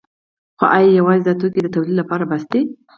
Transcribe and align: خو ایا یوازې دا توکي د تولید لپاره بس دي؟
خو 0.57 0.65
ایا 0.77 0.89
یوازې 0.99 1.23
دا 1.25 1.33
توکي 1.39 1.59
د 1.63 1.67
تولید 1.75 1.95
لپاره 2.01 2.23
بس 2.31 2.43
دي؟ 2.51 2.61